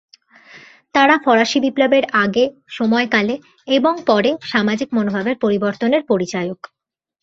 তারা 0.95 1.15
ফরাসি 1.17 1.57
বিপ্লবের 1.59 2.05
আগে, 2.23 2.43
সময়কালে 2.69 3.35
এবং 3.67 3.93
পরে 4.07 4.31
সামাজিক 4.43 4.89
মনোভাবের 4.93 5.35
পরিবর্তনের 5.43 6.01
পরিচায়ক। 6.07 6.59